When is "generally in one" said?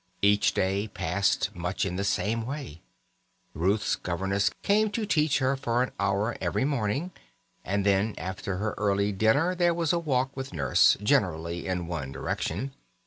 11.03-12.11